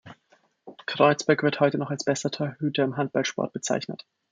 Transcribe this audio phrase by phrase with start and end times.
[0.87, 4.03] Kreutzberg wird heute noch als bester Torhüter im Handballsport bezeichnet.